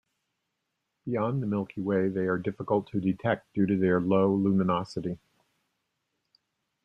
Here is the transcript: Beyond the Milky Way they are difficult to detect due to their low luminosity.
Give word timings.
Beyond 1.05 1.43
the 1.43 1.45
Milky 1.45 1.79
Way 1.79 2.09
they 2.09 2.25
are 2.25 2.39
difficult 2.39 2.87
to 2.87 2.99
detect 2.99 3.53
due 3.53 3.67
to 3.67 3.77
their 3.77 4.01
low 4.01 4.33
luminosity. 4.33 5.19